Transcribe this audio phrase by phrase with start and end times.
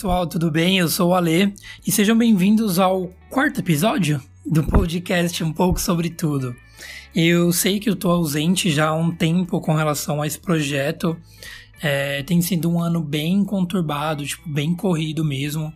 [0.00, 0.78] Pessoal, tudo bem?
[0.78, 1.52] Eu sou o Ale
[1.86, 6.56] e sejam bem-vindos ao quarto episódio do podcast Um pouco sobre tudo.
[7.14, 11.18] Eu sei que eu tô ausente já há um tempo com relação a esse projeto.
[11.82, 15.70] É, tem sido um ano bem conturbado, tipo, bem corrido mesmo.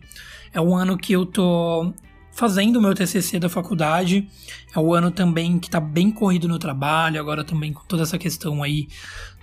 [0.51, 1.93] É um ano que eu tô
[2.35, 4.27] fazendo o meu TCC da faculdade.
[4.75, 8.17] É o ano também que tá bem corrido no trabalho, agora também com toda essa
[8.17, 8.87] questão aí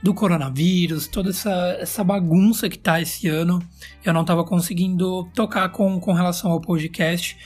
[0.02, 3.60] do coronavírus, toda essa, essa bagunça que tá esse ano.
[4.04, 7.36] Eu não tava conseguindo tocar com, com relação ao podcast.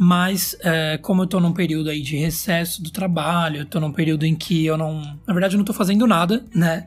[0.00, 3.90] Mas, é, como eu tô num período aí de recesso do trabalho, eu tô num
[3.90, 5.00] período em que eu não.
[5.26, 6.86] Na verdade, eu não tô fazendo nada, né?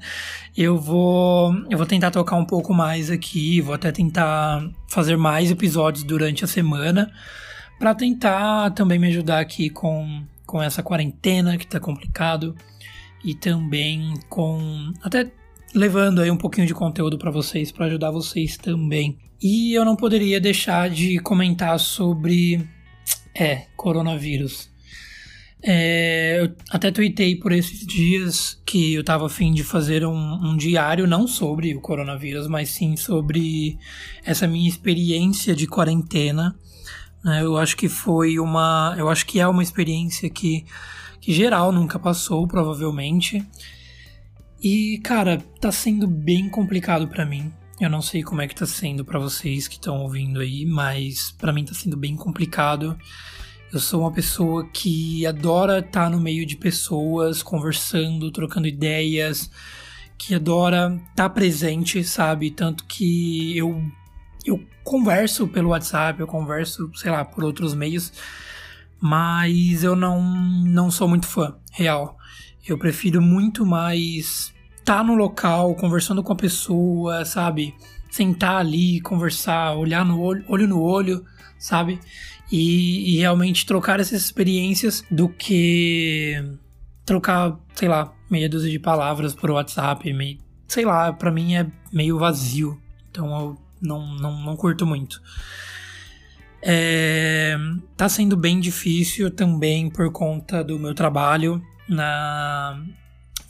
[0.56, 1.54] Eu vou.
[1.70, 6.46] Eu vou tentar tocar um pouco mais aqui, vou até tentar fazer mais episódios durante
[6.46, 7.12] a semana,
[7.82, 12.56] para tentar também me ajudar aqui com, com essa quarentena que tá complicado,
[13.26, 14.94] e também com.
[15.02, 15.32] Até
[15.74, 19.18] levando aí um pouquinho de conteúdo para vocês, para ajudar vocês também.
[19.42, 22.64] E eu não poderia deixar de comentar sobre
[23.34, 24.70] é, coronavírus.
[25.64, 30.56] É, eu até tuitei por esses dias que eu tava afim de fazer um, um,
[30.56, 33.80] diário, não sobre o coronavírus, mas sim sobre
[34.24, 36.56] essa minha experiência de quarentena.
[37.24, 37.44] Né?
[37.44, 38.96] Eu acho que foi uma.
[38.98, 40.66] Eu acho que é uma experiência que,
[41.20, 43.46] que geral nunca passou, provavelmente.
[44.64, 47.52] E, cara, tá sendo bem complicado para mim.
[47.80, 51.32] Eu não sei como é que tá sendo para vocês que estão ouvindo aí, mas
[51.32, 52.96] para mim tá sendo bem complicado.
[53.74, 59.50] Eu sou uma pessoa que adora estar tá no meio de pessoas, conversando, trocando ideias,
[60.16, 62.52] que adora estar tá presente, sabe?
[62.52, 64.01] Tanto que eu eu
[64.92, 68.12] converso pelo WhatsApp, eu converso, sei lá, por outros meios,
[69.00, 72.18] mas eu não não sou muito fã, real.
[72.68, 74.54] Eu prefiro muito mais
[74.84, 77.74] tá no local, conversando com a pessoa, sabe?
[78.10, 81.26] Sentar ali, conversar, olhar no olho, olho no olho,
[81.58, 81.98] sabe?
[82.52, 86.36] E, e realmente trocar essas experiências do que
[87.06, 90.38] trocar, sei lá, meia dúzia de palavras por WhatsApp, meio,
[90.68, 92.78] sei lá, para mim é meio vazio.
[93.10, 95.22] Então eu não, não, não curto muito.
[96.64, 97.58] É,
[97.98, 101.60] tá sendo bem difícil também por conta do meu trabalho
[101.90, 102.80] na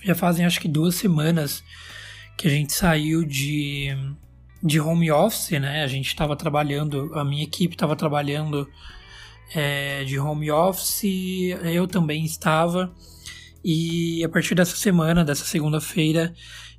[0.04, 1.64] já fazem acho que duas semanas
[2.38, 3.90] que a gente saiu de,
[4.64, 5.84] de home office, né?
[5.84, 8.68] A gente estava trabalhando, a minha equipe estava trabalhando
[9.54, 11.04] é, de home office,
[11.64, 12.92] eu também estava.
[13.64, 16.34] E a partir dessa semana, dessa segunda-feira,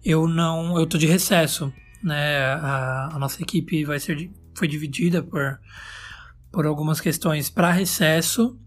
[0.05, 2.39] eu não, eu tô de recesso, né?
[2.55, 5.59] A, a nossa equipe vai ser foi dividida por
[6.51, 8.59] por algumas questões para recesso,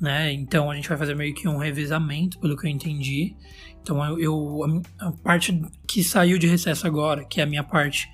[0.00, 0.32] né?
[0.32, 3.34] Então a gente vai fazer meio que um revezamento, pelo que eu entendi.
[3.82, 7.64] Então eu, eu a, a, parte que saiu de recesso agora, que é a minha
[7.64, 8.08] parte,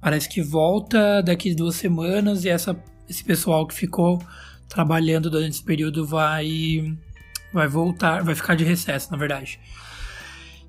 [0.00, 4.22] parece que volta daqui duas semanas e essa, esse pessoal que ficou
[4.68, 6.96] trabalhando durante esse período vai
[7.52, 9.58] vai voltar, vai ficar de recesso, na verdade.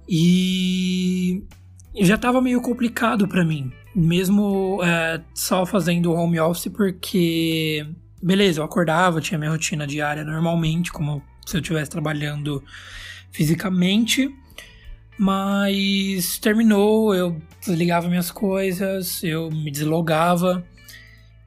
[0.10, 1.44] E
[2.00, 7.86] já estava meio complicado para mim, mesmo é, só fazendo home office, porque
[8.22, 12.64] beleza, eu acordava, tinha minha rotina diária normalmente, como se eu estivesse trabalhando
[13.32, 14.30] fisicamente,
[15.18, 20.66] mas terminou, eu desligava minhas coisas, eu me deslogava.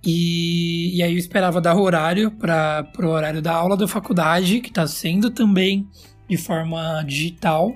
[0.06, 4.68] E, e aí eu esperava dar horário para o horário da aula da faculdade, que
[4.68, 5.88] está sendo também
[6.28, 7.74] de forma digital.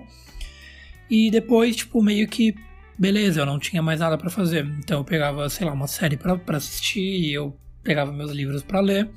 [1.11, 2.55] E depois, tipo, meio que,
[2.99, 4.65] beleza, eu não tinha mais nada para fazer.
[4.79, 9.09] Então eu pegava, sei lá, uma série para assistir, eu pegava meus livros para ler.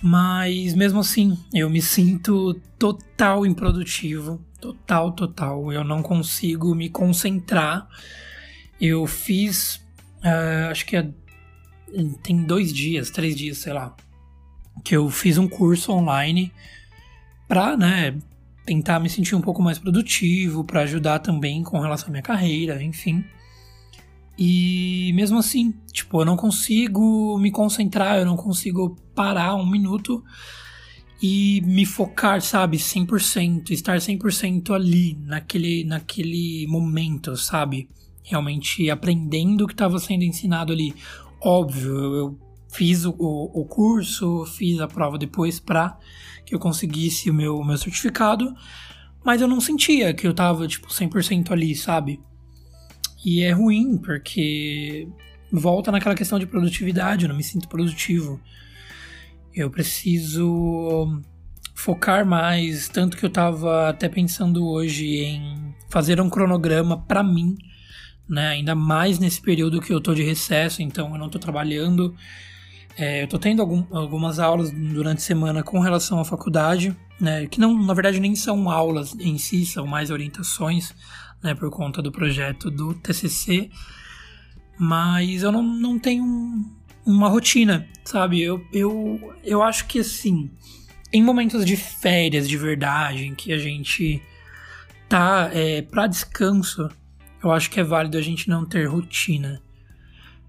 [0.00, 5.72] Mas mesmo assim, eu me sinto total improdutivo Total, total.
[5.72, 7.88] Eu não consigo me concentrar.
[8.80, 9.76] Eu fiz.
[10.18, 11.08] Uh, acho que é,
[12.22, 13.94] tem dois dias, três dias, sei lá.
[14.84, 16.52] Que eu fiz um curso online
[17.46, 18.16] pra, né,
[18.68, 22.82] tentar me sentir um pouco mais produtivo, para ajudar também com relação à minha carreira,
[22.82, 23.24] enfim.
[24.38, 30.22] E mesmo assim, tipo, eu não consigo me concentrar, eu não consigo parar um minuto
[31.20, 37.88] e me focar, sabe, 100%, estar 100% ali, naquele, naquele momento, sabe?
[38.22, 40.94] Realmente aprendendo o que estava sendo ensinado ali.
[41.40, 42.38] Óbvio, eu
[42.68, 45.98] fiz o, o curso, fiz a prova depois para
[46.48, 48.54] que eu conseguisse o meu, meu certificado,
[49.22, 52.20] mas eu não sentia que eu tava, tipo, 100% ali, sabe?
[53.24, 55.06] E é ruim, porque
[55.52, 58.40] volta naquela questão de produtividade, eu não me sinto produtivo.
[59.54, 61.20] Eu preciso
[61.74, 67.56] focar mais, tanto que eu tava até pensando hoje em fazer um cronograma para mim,
[68.28, 68.48] né?
[68.48, 72.16] Ainda mais nesse período que eu tô de recesso, então eu não tô trabalhando.
[72.98, 77.46] É, eu tô tendo algum, algumas aulas durante a semana com relação à faculdade, né?
[77.46, 80.92] Que não, na verdade, nem são aulas em si, são mais orientações,
[81.40, 81.54] né?
[81.54, 83.70] Por conta do projeto do TCC.
[84.76, 86.24] Mas eu não, não tenho
[87.06, 88.42] uma rotina, sabe?
[88.42, 90.50] Eu, eu, eu acho que assim,
[91.12, 94.20] em momentos de férias de verdade, em que a gente
[95.08, 96.88] tá é, para descanso,
[97.44, 99.62] eu acho que é válido a gente não ter rotina.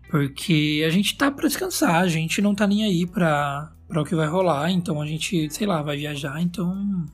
[0.09, 4.05] Porque a gente tá para descansar, a gente não tá nem aí pra, pra o
[4.05, 7.05] que vai rolar, então a gente, sei lá, vai viajar, então,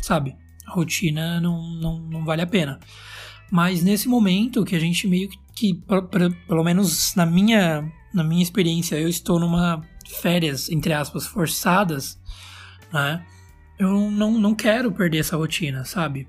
[0.00, 0.34] sabe,
[0.66, 2.80] a rotina não, não, não vale a pena.
[3.52, 8.24] Mas nesse momento que a gente meio que, pra, pra, pelo menos na minha, na
[8.24, 9.82] minha experiência, eu estou numa
[10.20, 12.20] férias, entre aspas, forçadas,
[12.92, 13.24] né?
[13.78, 16.28] Eu não, não quero perder essa rotina, sabe?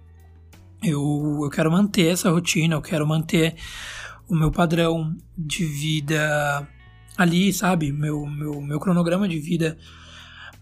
[0.84, 3.56] Eu, eu quero manter essa rotina, eu quero manter
[4.32, 6.66] o meu padrão de vida
[7.18, 7.92] ali, sabe?
[7.92, 9.78] Meu, meu, meu cronograma de vida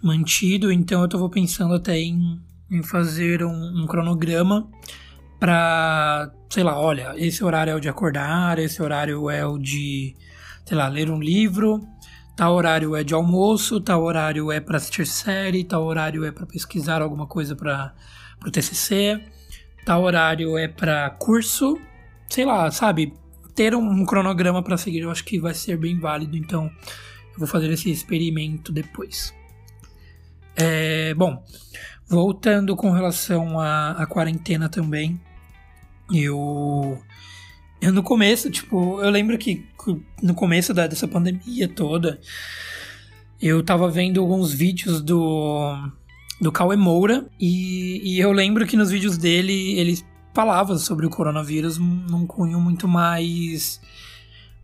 [0.01, 0.71] mantido.
[0.71, 4.67] Então eu tô pensando até em, em fazer um, um cronograma
[5.39, 10.15] para, sei lá, olha, esse horário é o de acordar, esse horário é o de,
[10.65, 11.79] sei lá, ler um livro,
[12.35, 16.47] tal horário é de almoço, tal horário é para assistir série, tal horário é para
[16.47, 17.93] pesquisar alguma coisa para
[18.43, 19.23] o TCC,
[19.85, 21.79] tal horário é para curso,
[22.27, 23.13] sei lá, sabe?
[23.59, 26.71] Ter um cronograma para seguir, eu acho que vai ser bem válido, então
[27.33, 29.33] eu vou fazer esse experimento depois.
[30.55, 31.43] É, bom,
[32.07, 35.19] voltando com relação à, quarentena também,
[36.09, 37.03] eu,
[37.81, 39.67] eu no começo, tipo, eu lembro que
[40.23, 42.17] no começo da, dessa pandemia toda,
[43.41, 45.75] eu tava vendo alguns vídeos do
[46.39, 49.99] do Cauê Moura e, e eu lembro que nos vídeos dele ele
[50.39, 53.81] falava sobre o coronavírus num cunho muito mais.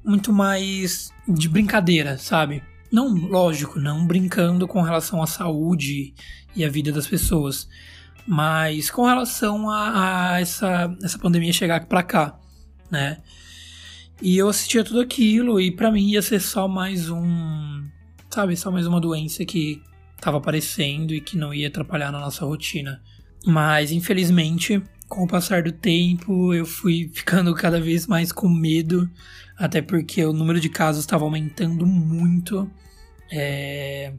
[0.06, 2.64] muito mais de brincadeira, sabe?
[2.90, 6.14] Não, lógico, não brincando com relação à saúde
[6.56, 7.68] e à vida das pessoas,
[8.26, 12.40] mas com relação a, a essa, essa pandemia chegar pra cá,
[12.90, 13.18] né?
[14.22, 17.86] E eu assistia tudo aquilo e para mim ia ser só mais um,
[18.30, 19.82] sabe, só mais uma doença que
[20.22, 23.02] tava aparecendo e que não ia atrapalhar na nossa rotina.
[23.46, 29.10] Mas infelizmente com o passar do tempo, eu fui ficando cada vez mais com medo,
[29.58, 32.70] até porque o número de casos estava aumentando muito.
[33.32, 34.14] É...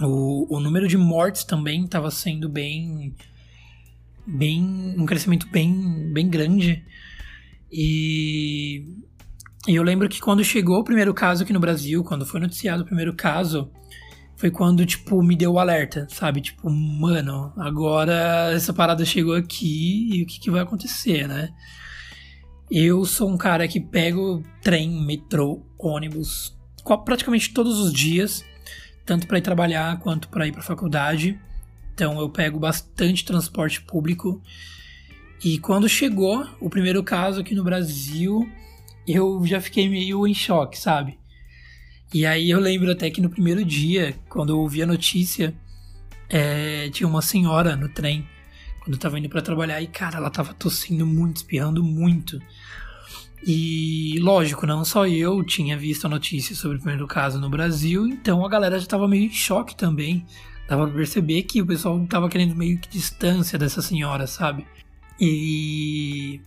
[0.00, 3.14] O, o número de mortes também estava sendo bem.
[4.26, 4.94] bem.
[4.98, 6.84] um crescimento bem, bem grande.
[7.72, 8.84] E,
[9.66, 12.82] e eu lembro que quando chegou o primeiro caso aqui no Brasil, quando foi noticiado
[12.82, 13.70] o primeiro caso,
[14.36, 16.40] foi quando, tipo, me deu o alerta, sabe?
[16.42, 21.52] Tipo, mano, agora essa parada chegou aqui e o que, que vai acontecer, né?
[22.70, 26.54] Eu sou um cara que pego trem, metrô, ônibus
[27.04, 28.44] praticamente todos os dias,
[29.04, 31.40] tanto para ir trabalhar quanto para ir para faculdade.
[31.94, 34.42] Então eu pego bastante transporte público.
[35.42, 38.48] E quando chegou o primeiro caso aqui no Brasil,
[39.06, 41.18] eu já fiquei meio em choque, sabe?
[42.14, 45.54] E aí eu lembro até que no primeiro dia, quando eu ouvi a notícia,
[46.28, 48.26] é, tinha uma senhora no trem,
[48.80, 52.40] quando eu tava indo para trabalhar, e cara, ela tava tossindo muito, espirrando muito.
[53.46, 58.06] E lógico, não só eu tinha visto a notícia sobre o primeiro caso no Brasil,
[58.06, 60.24] então a galera já tava meio em choque também.
[60.68, 64.66] Dava pra perceber que o pessoal tava querendo meio que distância dessa senhora, sabe?
[65.20, 66.40] E.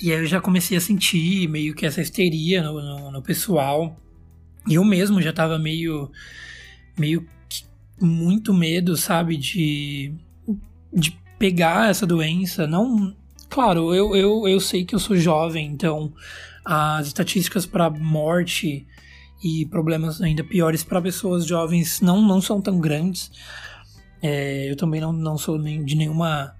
[0.00, 4.01] E aí eu já comecei a sentir meio que essa histeria no, no, no pessoal.
[4.68, 6.10] Eu mesmo já tava meio.
[6.98, 7.26] meio
[8.00, 10.14] muito medo, sabe, de.
[10.92, 12.66] de pegar essa doença.
[12.66, 13.16] Não.
[13.48, 16.12] Claro, eu, eu, eu sei que eu sou jovem, então
[16.64, 18.86] as estatísticas para morte
[19.42, 23.30] e problemas ainda piores para pessoas jovens não, não são tão grandes.
[24.22, 26.54] É, eu também não, não sou nem de nenhuma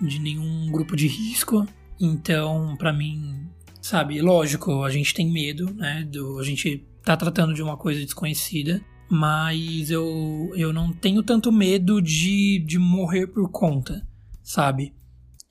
[0.00, 1.66] de nenhum grupo de risco,
[1.98, 3.48] então para mim,
[3.80, 6.06] sabe, lógico, a gente tem medo, né?
[6.10, 8.80] Do, a gente tá tratando de uma coisa desconhecida,
[9.10, 14.06] mas eu, eu não tenho tanto medo de, de morrer por conta,
[14.42, 14.94] sabe?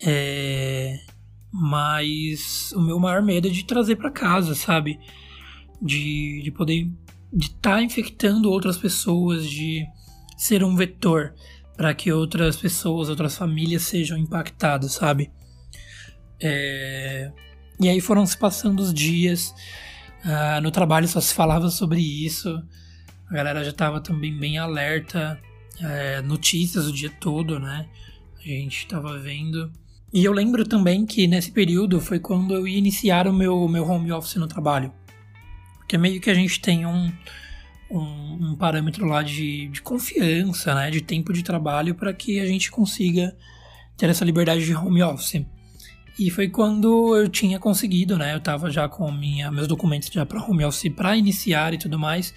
[0.02, 0.98] É,
[1.52, 5.00] mas o meu maior medo é de trazer para casa, sabe?
[5.82, 6.90] De, de poder
[7.34, 9.86] de estar tá infectando outras pessoas, de
[10.38, 11.34] ser um vetor
[11.78, 15.32] para que outras pessoas, outras famílias sejam impactadas, sabe?
[16.40, 17.32] É...
[17.80, 19.54] E aí foram se passando os dias
[20.24, 22.62] Uh, no trabalho só se falava sobre isso.
[23.30, 25.40] A galera já estava também bem alerta.
[25.80, 27.88] É, notícias o dia todo, né?
[28.38, 29.72] A gente estava vendo.
[30.14, 33.88] E eu lembro também que nesse período foi quando eu ia iniciar o meu, meu
[33.88, 34.94] home office no trabalho.
[35.78, 37.12] Porque meio que a gente tem um,
[37.90, 40.92] um, um parâmetro lá de, de confiança, né?
[40.92, 43.36] De tempo de trabalho para que a gente consiga
[43.98, 45.46] ter essa liberdade de home office.
[46.22, 48.36] E foi quando eu tinha conseguido, né?
[48.36, 51.98] Eu tava já com minha, meus documentos já para home office para iniciar e tudo
[51.98, 52.32] mais,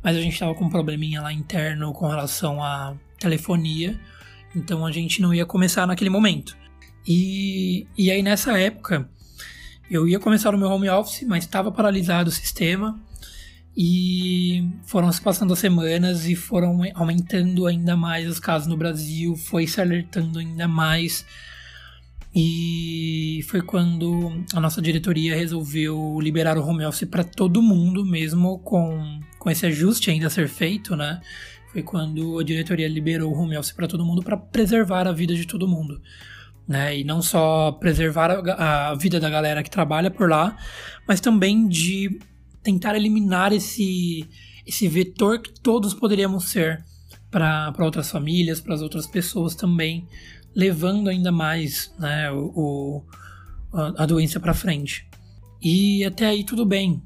[0.00, 4.00] mas a gente tava com um probleminha lá interno com relação à telefonia,
[4.54, 6.56] então a gente não ia começar naquele momento.
[7.04, 9.10] E, e aí nessa época
[9.90, 12.96] eu ia começar o meu home office, mas estava paralisado o sistema
[13.76, 19.34] e foram se passando as semanas e foram aumentando ainda mais os casos no Brasil,
[19.34, 21.26] foi se alertando ainda mais.
[22.34, 28.58] E foi quando a nossa diretoria resolveu liberar o home office para todo mundo, mesmo
[28.58, 31.20] com, com esse ajuste ainda a ser feito, né?
[31.70, 35.34] Foi quando a diretoria liberou o home office para todo mundo para preservar a vida
[35.34, 36.00] de todo mundo.
[36.66, 36.98] Né?
[36.98, 40.56] E não só preservar a, a vida da galera que trabalha por lá,
[41.06, 42.18] mas também de
[42.62, 44.26] tentar eliminar esse,
[44.66, 46.82] esse vetor que todos poderíamos ser
[47.30, 50.06] para outras famílias, para as outras pessoas também,
[50.54, 53.04] levando ainda mais né, o, o
[53.96, 55.06] a doença para frente.
[55.60, 57.02] E até aí tudo bem.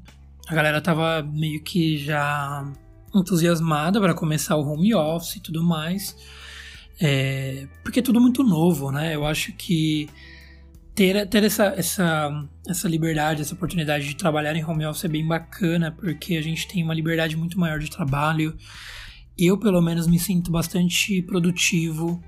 [0.47, 2.71] A galera tava meio que já
[3.13, 6.15] entusiasmada para começar o home office e tudo mais.
[7.01, 9.15] É, porque é tudo muito novo, né?
[9.15, 10.09] Eu acho que
[10.93, 15.25] ter, ter essa, essa, essa liberdade, essa oportunidade de trabalhar em home office é bem
[15.25, 18.55] bacana, porque a gente tem uma liberdade muito maior de trabalho.
[19.37, 22.21] Eu, pelo menos, me sinto bastante produtivo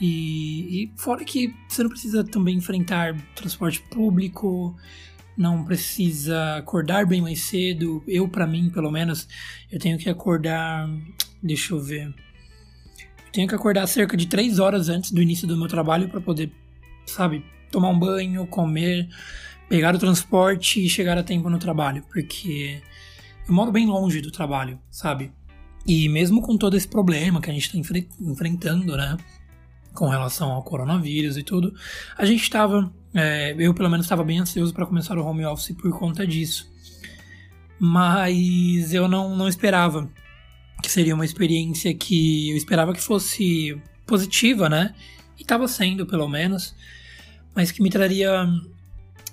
[0.00, 4.74] e, e, fora que você não precisa também enfrentar transporte público,
[5.36, 8.02] não precisa acordar bem mais cedo.
[8.06, 9.28] Eu, para mim, pelo menos,
[9.70, 10.88] eu tenho que acordar.
[11.42, 12.06] Deixa eu ver.
[12.06, 16.20] Eu tenho que acordar cerca de três horas antes do início do meu trabalho para
[16.20, 16.50] poder,
[17.06, 19.08] sabe, tomar um banho, comer,
[19.68, 22.82] pegar o transporte e chegar a tempo no trabalho, porque
[23.46, 25.30] eu moro bem longe do trabalho, sabe?
[25.86, 29.16] E mesmo com todo esse problema que a gente está enfre enfrentando, né?
[29.94, 31.74] Com relação ao coronavírus e tudo,
[32.16, 35.74] a gente estava, é, eu pelo menos estava bem ansioso para começar o home office
[35.76, 36.70] por conta disso.
[37.78, 40.10] Mas eu não, não esperava
[40.82, 44.94] que seria uma experiência que eu esperava que fosse positiva, né?
[45.38, 46.74] E estava sendo, pelo menos,
[47.54, 48.46] mas que me traria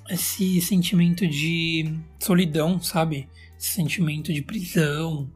[0.09, 3.27] esse sentimento de solidão, sabe?
[3.57, 5.29] Esse sentimento de prisão.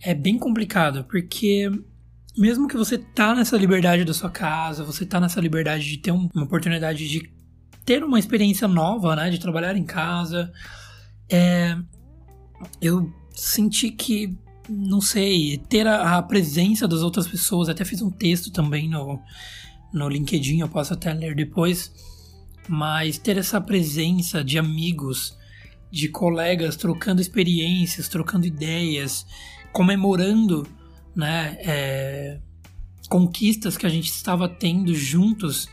[0.00, 1.70] É bem complicado, porque
[2.36, 6.10] mesmo que você tá nessa liberdade da sua casa, você tá nessa liberdade de ter
[6.10, 7.30] um, uma oportunidade de
[7.84, 10.52] ter uma experiência nova, né, de trabalhar em casa,
[11.30, 11.76] é,
[12.80, 14.36] eu senti que,
[14.68, 19.20] não sei, ter a, a, presença das outras pessoas, até fiz um texto também no,
[19.92, 21.92] no LinkedIn, eu posso até ler depois,
[22.68, 25.36] mas ter essa presença de amigos,
[25.90, 29.26] de colegas trocando experiências, trocando ideias,
[29.72, 30.66] comemorando
[31.14, 32.40] né, é,
[33.08, 35.68] conquistas que a gente estava tendo juntos,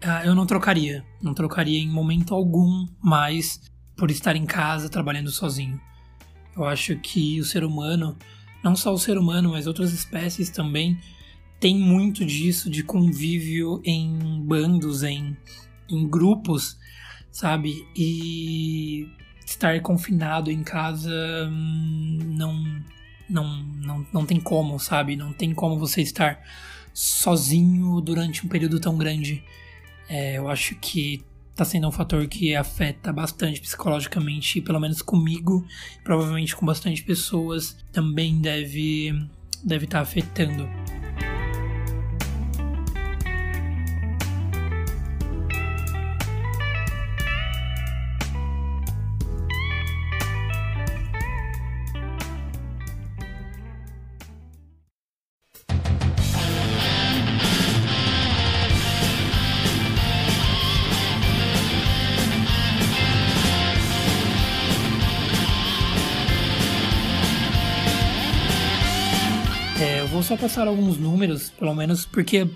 [0.00, 1.04] é, eu não trocaria.
[1.22, 3.60] Não trocaria em momento algum mais
[3.96, 5.80] por estar em casa trabalhando sozinho.
[6.56, 8.16] Eu acho que o ser humano,
[8.62, 10.98] não só o ser humano, mas outras espécies também,
[11.58, 15.36] tem muito disso de convívio em bandos, em,
[15.88, 16.78] em grupos,
[17.30, 17.86] sabe?
[17.94, 19.06] E
[19.44, 21.10] estar confinado em casa
[21.50, 22.82] hum, não
[23.30, 25.16] não, não, não tem como, sabe?
[25.16, 26.40] Não tem como você estar
[26.92, 29.42] sozinho durante um período tão grande.
[30.08, 35.64] É, eu acho que tá sendo um fator que afeta bastante psicologicamente, pelo menos comigo,
[36.02, 39.12] provavelmente com bastante pessoas, também deve
[39.62, 40.68] deve estar tá afetando.
[70.22, 72.48] Só passar alguns números, pelo menos, porque,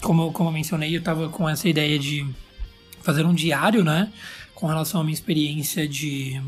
[0.00, 2.26] como, como eu mencionei, eu tava com essa ideia de
[3.02, 4.12] fazer um diário, né?
[4.54, 6.40] Com relação à minha experiência de.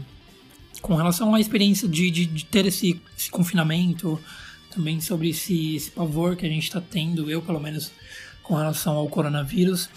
[0.81, 4.21] Com relação à experiência de, de, de ter esse, esse, confinamento,
[4.71, 7.93] também sobre esse, esse pavor que a gente está tendo, eu pelo menos,
[8.43, 9.89] com relação ao coronavírus.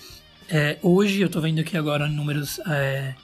[0.48, 3.16] É, hoje, eu tô vendo aqui agora números é,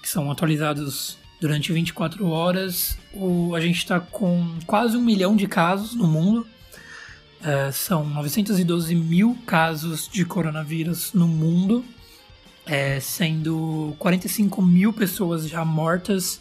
[0.00, 2.96] que são atualizados durante 24 horas.
[3.12, 6.46] O, a gente está com quase um milhão de casos no mundo.
[7.42, 11.84] É, são 912 mil casos de coronavírus no mundo.
[12.66, 16.40] é, sendo 45 mil pessoas já mortas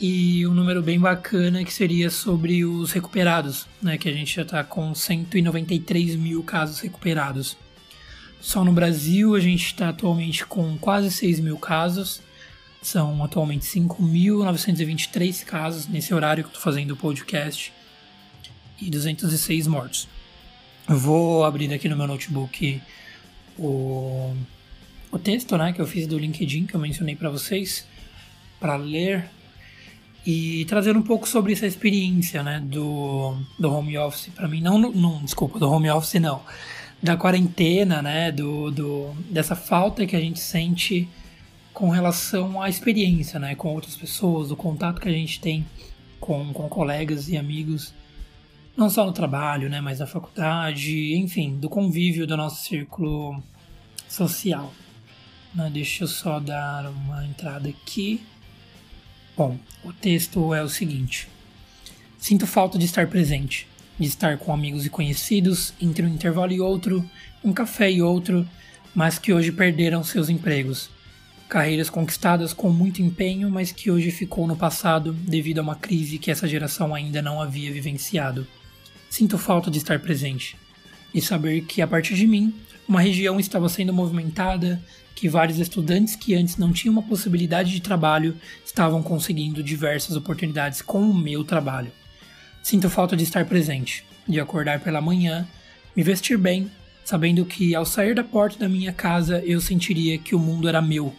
[0.00, 3.98] e um número bem bacana que seria sobre os recuperados, né?
[3.98, 7.56] Que a gente já está com 193 mil casos recuperados.
[8.40, 12.20] Só no Brasil a gente está atualmente com quase 6 mil casos.
[12.80, 17.72] São atualmente 5.923 casos nesse horário que eu estou fazendo o podcast
[18.80, 20.08] e 206 mortos.
[20.88, 22.80] Eu vou abrir aqui no meu notebook
[23.58, 24.34] o,
[25.10, 27.86] o texto né, que eu fiz do LinkedIn que eu mencionei para vocês
[28.60, 29.28] para ler
[30.26, 34.78] e trazer um pouco sobre essa experiência, né, do, do home office para mim, não,
[34.78, 36.42] não, desculpa, do home office não,
[37.02, 41.08] da quarentena, né, do, do, dessa falta que a gente sente
[41.72, 45.64] com relação à experiência, né, com outras pessoas, do contato que a gente tem
[46.20, 47.94] com, com colegas e amigos,
[48.78, 53.42] não só no trabalho, né, mas na faculdade, enfim, do convívio do nosso círculo
[54.08, 54.72] social.
[55.52, 58.22] Né, deixa eu só dar uma entrada aqui.
[59.36, 61.28] Bom, o texto é o seguinte:
[62.16, 63.66] Sinto falta de estar presente,
[63.98, 67.04] de estar com amigos e conhecidos entre um intervalo e outro,
[67.42, 68.48] um café e outro,
[68.94, 70.88] mas que hoje perderam seus empregos.
[71.48, 76.18] Carreiras conquistadas com muito empenho, mas que hoje ficou no passado devido a uma crise
[76.18, 78.46] que essa geração ainda não havia vivenciado.
[79.08, 80.56] Sinto falta de estar presente
[81.14, 82.54] e saber que a partir de mim,
[82.86, 84.80] uma região estava sendo movimentada,
[85.14, 90.80] que vários estudantes que antes não tinham uma possibilidade de trabalho estavam conseguindo diversas oportunidades
[90.80, 91.90] com o meu trabalho.
[92.62, 95.46] Sinto falta de estar presente, de acordar pela manhã,
[95.96, 96.70] me vestir bem,
[97.04, 100.80] sabendo que ao sair da porta da minha casa eu sentiria que o mundo era
[100.80, 101.14] meu.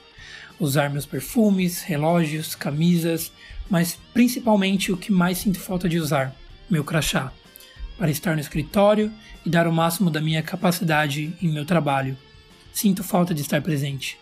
[0.59, 3.31] Usar meus perfumes, relógios, camisas,
[3.69, 6.35] mas principalmente o que mais sinto falta de usar,
[6.69, 7.33] meu crachá,
[7.99, 9.11] para estar no escritório
[9.45, 12.17] e dar o máximo da minha capacidade em meu trabalho
[12.71, 14.17] Sinto falta de estar presente,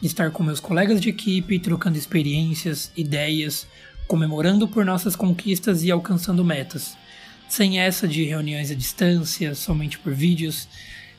[0.00, 3.66] de estar com meus colegas de equipe, trocando experiências, ideias,
[4.06, 6.96] comemorando por nossas conquistas e alcançando metas.
[7.48, 10.68] Sem essa de reuniões à distância, somente por vídeos,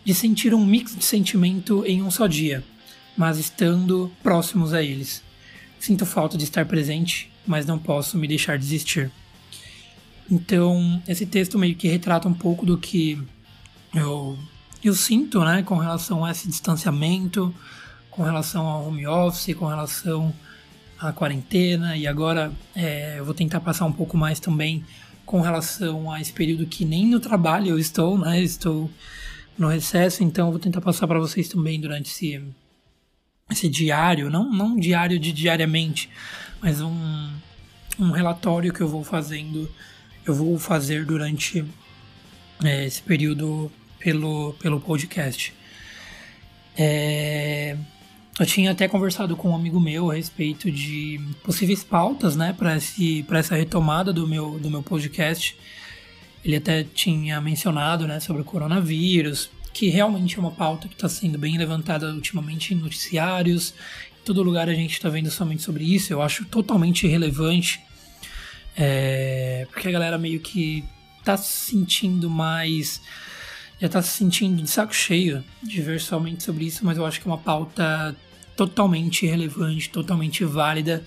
[0.04, 2.64] de sentir um mix de sentimento em um só dia,
[3.16, 5.22] mas estando próximos a eles.
[5.80, 9.12] Sinto falta de estar presente, mas não posso me deixar desistir.
[10.30, 13.22] Então, esse texto meio que retrata um pouco do que
[13.94, 14.38] eu
[14.84, 17.54] eu sinto, né, com relação a esse distanciamento,
[18.10, 20.34] com relação ao home office, com relação
[20.98, 24.84] à quarentena, e agora é, eu vou tentar passar um pouco mais também
[25.26, 28.90] com relação a esse período que nem no trabalho eu estou, né, estou
[29.58, 32.42] no recesso, então eu vou tentar passar para vocês também durante esse,
[33.52, 36.10] esse diário, não, não diário de diariamente,
[36.62, 37.30] mas um,
[38.00, 39.70] um relatório que eu vou fazendo,
[40.30, 41.66] eu vou fazer durante
[42.64, 45.54] é, esse período pelo, pelo podcast.
[46.78, 47.76] É,
[48.40, 52.76] eu tinha até conversado com um amigo meu a respeito de possíveis pautas, né, para
[53.40, 55.58] essa retomada do meu, do meu podcast.
[56.44, 61.10] Ele até tinha mencionado, né, sobre o coronavírus, que realmente é uma pauta que está
[61.10, 63.74] sendo bem levantada ultimamente em noticiários.
[64.22, 66.14] Em todo lugar a gente está vendo somente sobre isso.
[66.14, 67.82] Eu acho totalmente irrelevante,
[68.76, 70.84] é, porque a galera meio que
[71.20, 73.02] está se sentindo mais
[73.80, 77.22] já está se sentindo de saco cheio de ver somente sobre isso, mas eu acho
[77.22, 78.16] que é uma pauta
[78.56, 81.04] totalmente relevante, totalmente válida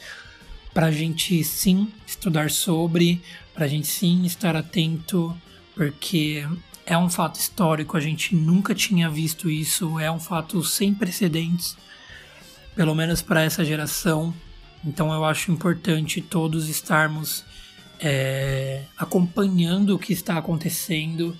[0.72, 3.20] para a gente sim estudar sobre,
[3.52, 5.36] para a gente sim estar atento,
[5.74, 6.46] porque
[6.86, 11.76] é um fato histórico, a gente nunca tinha visto isso, é um fato sem precedentes,
[12.74, 14.32] pelo menos para essa geração.
[14.82, 17.44] Então eu acho importante todos estarmos
[18.02, 21.36] é, acompanhando o que está acontecendo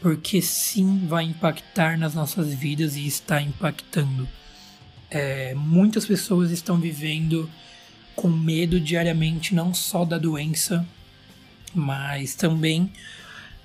[0.00, 4.28] porque sim vai impactar nas nossas vidas e está impactando.
[5.10, 7.50] É, muitas pessoas estão vivendo
[8.14, 10.86] com medo diariamente, não só da doença,
[11.74, 12.92] mas também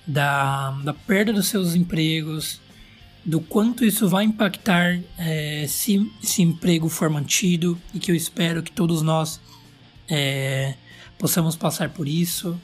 [0.06, 2.60] da, da perda dos seus empregos,
[3.23, 8.63] do quanto isso vai impactar é, se esse emprego for mantido e que eu espero
[8.63, 9.39] que todos nós
[10.10, 10.73] é,
[11.21, 12.60] possamos passar por isso.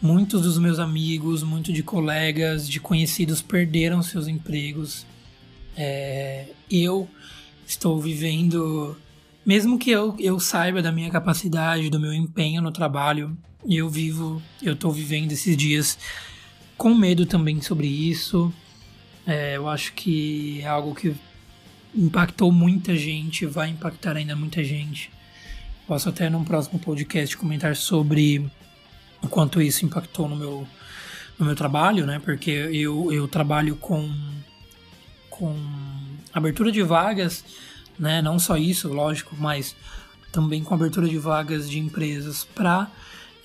[0.00, 5.04] Muitos dos meus amigos, muitos de colegas, de conhecidos perderam seus empregos.
[5.76, 7.08] É, eu
[7.66, 8.96] estou vivendo,
[9.44, 13.36] mesmo que eu, eu saiba da minha capacidade, do meu empenho no trabalho,
[13.68, 15.98] eu vivo, eu estou vivendo esses dias
[16.78, 18.52] com medo também sobre isso.
[19.26, 21.14] É, eu acho que é algo que
[21.94, 25.10] impactou muita gente, vai impactar ainda muita gente.
[25.86, 28.50] Posso até num próximo podcast comentar sobre
[29.22, 30.66] o quanto isso impactou no meu,
[31.38, 32.18] no meu trabalho, né?
[32.18, 34.10] Porque eu, eu trabalho com,
[35.28, 35.56] com
[36.32, 37.44] abertura de vagas
[37.98, 38.22] né?
[38.22, 39.76] Não só isso, lógico, mas
[40.30, 42.90] também com abertura de vagas de empresas para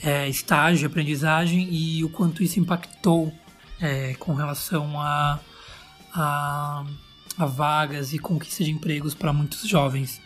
[0.02, 3.34] é, estágio, aprendizagem e o quanto isso impactou
[3.80, 5.40] é, com relação a,
[6.14, 6.86] a,
[7.38, 10.22] a vagas e conquista de empregos para muitos jovens.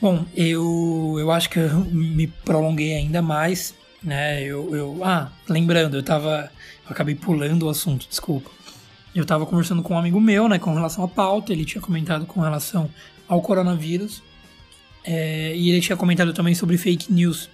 [0.00, 4.42] Bom, eu, eu acho que eu me prolonguei ainda mais, né?
[4.42, 6.50] Eu, eu ah, lembrando, eu tava,
[6.86, 8.50] eu acabei pulando o assunto, desculpa.
[9.14, 12.24] Eu tava conversando com um amigo meu, né, com relação à pauta, ele tinha comentado
[12.24, 12.88] com relação
[13.28, 14.22] ao coronavírus,
[15.04, 17.50] é, e ele tinha comentado também sobre fake news.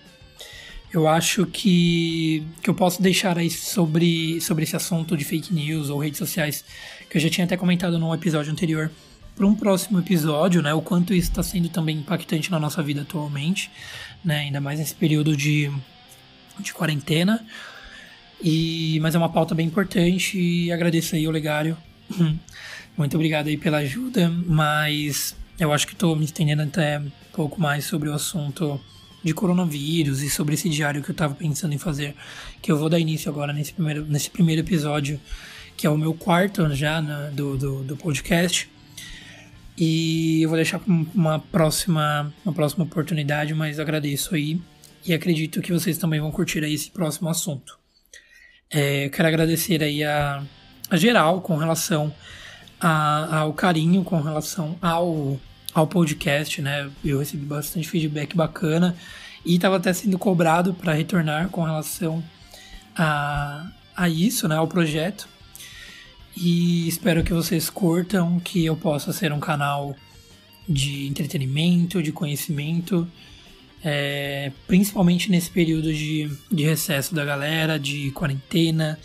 [0.92, 5.90] Eu acho que, que eu posso deixar aí sobre, sobre esse assunto de fake news
[5.90, 6.64] ou redes sociais,
[7.10, 8.90] que eu já tinha até comentado no episódio anterior,
[9.36, 10.72] para um próximo episódio, né?
[10.72, 13.70] O quanto isso está sendo também impactante na nossa vida atualmente,
[14.24, 14.38] né?
[14.38, 15.70] Ainda mais nesse período de,
[16.58, 17.46] de quarentena.
[18.42, 21.76] E, mas é uma pauta bem importante e agradeço aí o Legário.
[22.96, 27.60] Muito obrigado aí pela ajuda, mas eu acho que estou me estendendo até um pouco
[27.60, 28.80] mais sobre o assunto
[29.22, 32.14] de coronavírus e sobre esse diário que eu estava pensando em fazer,
[32.62, 35.20] que eu vou dar início agora nesse primeiro, nesse primeiro episódio,
[35.76, 38.70] que é o meu quarto já né, do, do, do podcast.
[39.78, 44.60] E eu vou deixar para uma próxima, uma próxima oportunidade, mas agradeço aí
[45.04, 47.78] e acredito que vocês também vão curtir aí esse próximo assunto.
[48.70, 50.42] É, quero agradecer aí a,
[50.90, 52.12] a geral com relação
[52.80, 55.38] a, ao carinho, com relação ao,
[55.74, 56.90] ao podcast, né?
[57.04, 58.96] Eu recebi bastante feedback bacana
[59.44, 62.24] e estava até sendo cobrado para retornar com relação
[62.96, 64.56] a, a isso, né?
[64.56, 65.28] Ao projeto.
[66.36, 69.96] E espero que vocês curtam, que eu possa ser um canal
[70.68, 73.08] de entretenimento, de conhecimento,
[73.82, 78.98] é, principalmente nesse período de, de recesso da galera, de quarentena.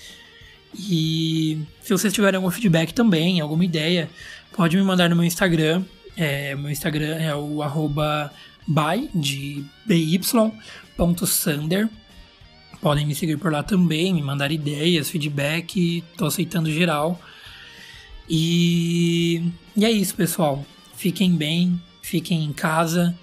[0.78, 4.10] E se vocês tiverem algum feedback também, alguma ideia,
[4.54, 5.86] pode me mandar no meu Instagram.
[6.17, 8.30] É, meu Instagram é o arroba
[8.67, 11.88] by, de by.sander.
[12.82, 17.22] Podem me seguir por lá também, me mandar ideias, feedback, tô aceitando geral.
[18.28, 19.44] E,
[19.78, 20.65] e é isso, pessoal.
[20.96, 23.15] Fiquem bem, fiquem em casa,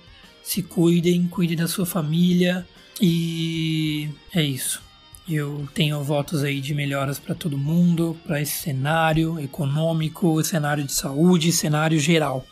[0.42, 2.66] se cuidem, cuidem da sua família
[3.00, 4.80] e é isso.
[5.28, 10.92] Eu tenho votos aí de melhoras para todo mundo, para esse cenário econômico, cenário de
[10.92, 12.46] saúde, cenário geral.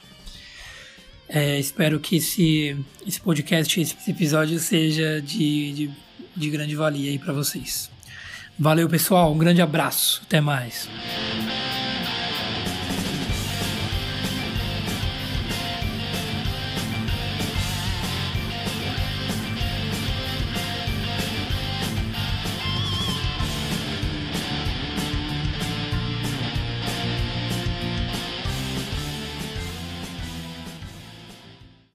[1.28, 5.90] É, espero que esse, esse podcast, esse episódio seja de, de
[6.36, 7.90] de grande valia aí para vocês.
[8.58, 9.32] Valeu, pessoal.
[9.32, 10.22] Um grande abraço.
[10.24, 10.88] Até mais.